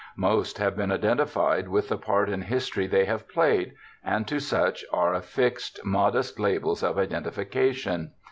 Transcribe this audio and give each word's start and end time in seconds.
Most 0.17 0.57
have 0.57 0.75
been 0.75 0.91
identified 0.91 1.67
with 1.67 1.87
the 1.89 1.95
part 1.95 2.27
in 2.27 2.41
history 2.41 2.87
they 2.87 3.05
have 3.05 3.29
played, 3.29 3.75
and 4.03 4.27
to 4.27 4.39
such 4.39 4.83
are 4.91 5.13
affixed 5.13 5.79
modest 5.85 6.39
labels 6.39 6.81
of 6.81 6.97
identification. 6.97 8.11